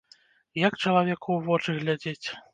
[0.67, 2.27] Як чалавеку ў вочы глядзець?